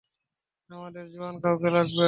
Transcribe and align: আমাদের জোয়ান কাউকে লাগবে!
আমাদের 0.69 1.05
জোয়ান 1.13 1.35
কাউকে 1.43 1.69
লাগবে! 1.75 1.99